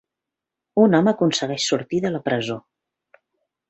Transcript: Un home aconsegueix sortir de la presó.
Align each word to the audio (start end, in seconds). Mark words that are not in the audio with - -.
Un 0.85 0.97
home 1.01 1.13
aconsegueix 1.13 1.69
sortir 1.69 2.03
de 2.09 2.15
la 2.17 2.25
presó. 2.31 2.61